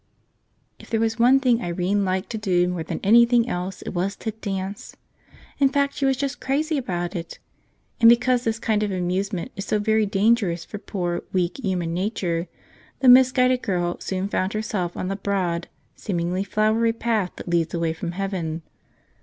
IF 0.79 0.89
THERE 0.89 0.99
was 0.99 1.19
one 1.19 1.39
thing 1.39 1.61
Irene 1.61 2.03
liked 2.03 2.31
to 2.31 2.37
do 2.39 2.67
more 2.67 2.81
than 2.81 2.99
anything 3.03 3.47
else 3.47 3.83
it 3.83 3.91
was 3.91 4.15
to 4.15 4.31
dance. 4.31 4.95
In 5.59 5.69
fact, 5.69 5.93
she 5.93 6.05
was 6.05 6.17
just 6.17 6.41
crazy 6.41 6.75
about 6.75 7.15
it; 7.15 7.37
and 7.99 8.09
because 8.09 8.43
this 8.43 8.57
kind 8.57 8.81
of 8.81 8.89
amusement 8.91 9.51
is 9.55 9.65
so 9.65 9.77
very 9.77 10.07
dangerous 10.07 10.65
for 10.65 10.79
poor, 10.79 11.21
weak 11.33 11.59
human 11.61 11.93
nature, 11.93 12.47
the 12.99 13.09
misguided 13.09 13.61
girl 13.61 13.99
soon 13.99 14.27
found 14.27 14.53
herself 14.53 14.97
on 14.97 15.07
the 15.07 15.15
broad, 15.17 15.67
seemingly 15.95 16.43
flowery 16.43 16.93
path 16.93 17.33
that 17.35 17.47
leads 17.49 17.75
away 17.75 17.93
from 17.93 18.13
heaven. 18.13 18.63